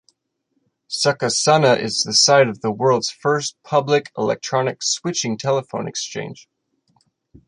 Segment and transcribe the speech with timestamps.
[0.89, 6.49] Succasunna is the site of the world's first public electronic switching telephone exchange.